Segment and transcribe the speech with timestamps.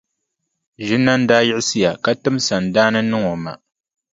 [0.87, 3.51] Ʒinani daa yiɣisiya ka tim sandaani niŋ o ma.